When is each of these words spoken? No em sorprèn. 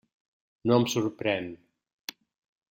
No 0.71 0.79
em 0.81 0.87
sorprèn. 0.93 1.53